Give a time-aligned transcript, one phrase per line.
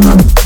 [0.01, 0.38] Thank